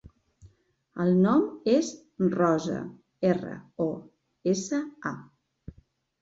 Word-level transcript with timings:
El 1.03 1.11
nom 1.25 1.43
és 1.73 1.91
Rosa: 2.37 2.79
erra, 3.33 3.53
o, 3.87 3.87
essa, 4.55 4.81
a. 5.13 5.79